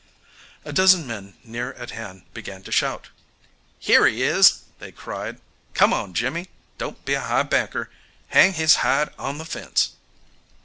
A 0.65 0.73
dozen 0.73 1.05
men 1.05 1.35
near 1.43 1.73
at 1.73 1.91
hand 1.91 2.23
began 2.33 2.63
to 2.63 2.71
shout. 2.71 3.09
"Here 3.77 4.07
he 4.07 4.23
is!" 4.23 4.61
they 4.79 4.91
cried. 4.91 5.39
"Come 5.75 5.93
on, 5.93 6.15
Jimmy." 6.15 6.47
"Don't 6.79 7.05
be 7.05 7.13
a 7.13 7.19
high 7.21 7.43
banker." 7.43 7.91
"Hang 8.29 8.53
his 8.53 8.77
hide 8.77 9.09
on 9.19 9.37
the 9.37 9.45
fence." 9.45 9.91